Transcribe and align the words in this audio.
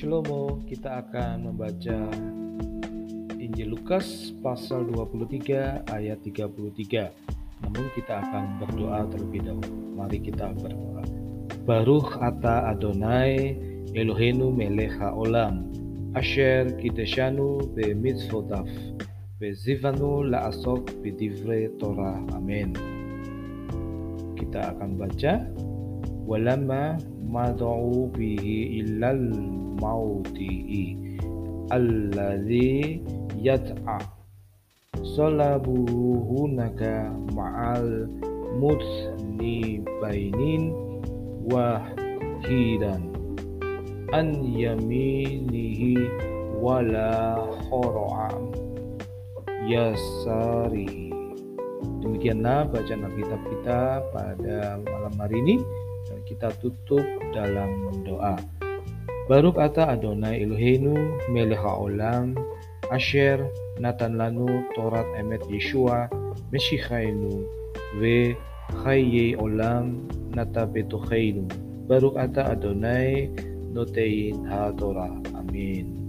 Shlomo, 0.00 0.64
kita 0.64 1.04
akan 1.04 1.52
membaca 1.52 2.08
Injil 3.36 3.76
Lukas 3.76 4.32
pasal 4.40 4.88
23 4.88 5.84
ayat 5.92 6.24
33. 6.24 7.12
Namun 7.60 7.84
kita 7.92 8.24
akan 8.24 8.64
berdoa 8.64 9.04
terlebih 9.12 9.44
dahulu. 9.44 9.76
Mari 10.00 10.24
kita 10.24 10.56
berdoa. 10.56 11.04
Baruch 11.68 12.16
ata 12.16 12.72
Adonai 12.72 13.60
Eloheinu 13.92 14.48
melech 14.48 14.96
haolam 14.96 15.68
asher 16.16 16.72
kiteshanu 16.80 17.68
bemitzvotav 17.76 18.64
vezivanu 19.36 20.24
la'asok 20.24 20.96
bidivre 21.04 21.76
Torah. 21.76 22.24
Amin. 22.32 22.72
Kita 24.32 24.72
akan 24.72 24.96
baca 24.96 25.44
walamma 26.24 26.96
mad'u 27.30 28.10
bihi 28.10 28.82
illal 28.82 29.22
mauti 29.78 30.98
alladhi 31.70 32.98
yat'a 33.38 34.02
salabuhunaka 35.14 37.14
ma'al 37.30 38.10
mutnibainin 38.58 40.74
wahidan 41.46 43.14
an 44.10 44.42
yaminihi 44.42 45.94
wala 46.58 47.38
khora'am 47.70 48.50
yasarihi. 49.70 51.14
Demikianlah 52.00 52.64
bacaan 52.68 53.04
Alkitab 53.06 53.40
kita 53.48 54.02
pada 54.10 54.80
malam 54.82 55.14
hari 55.20 55.36
ini 55.46 55.56
kita 56.30 56.54
tutup 56.62 57.02
dalam 57.34 57.90
doa 58.06 58.38
Baruk 59.26 59.58
ata 59.58 59.90
Adonai 59.90 60.46
Eloheinu 60.46 60.94
melech 61.30 61.58
haolam 61.58 62.38
asher 62.94 63.42
natan 63.82 64.14
lanu 64.14 64.46
Torat 64.78 65.06
emet 65.18 65.42
Yeshua 65.50 66.06
Meshichainu 66.54 67.42
ve 67.98 68.38
chaye 68.86 69.34
olam 69.34 70.06
nata 70.30 70.66
betocheinu 70.70 71.46
Baruk 71.90 72.14
ata 72.14 72.54
Adonai 72.54 73.26
notein 73.70 74.46
ha 74.50 74.74
Torah. 74.74 75.14
Amin. 75.34 75.99